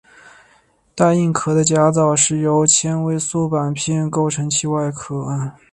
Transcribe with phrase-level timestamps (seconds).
[0.95, 5.27] 带硬壳的甲藻是由纤维素板片构成其外壳。